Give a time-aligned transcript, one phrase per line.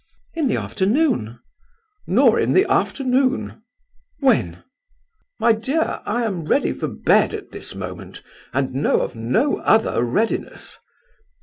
[0.33, 1.37] "In the afternoon?"
[2.07, 3.61] "Nor in the afternoon."
[4.17, 4.63] "When?"
[5.39, 10.01] "My dear, I am ready for bed at this moment, and know of no other
[10.03, 10.79] readiness.